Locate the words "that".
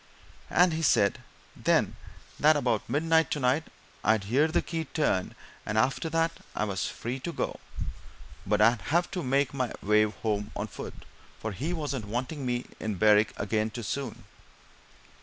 2.39-2.55, 6.09-6.31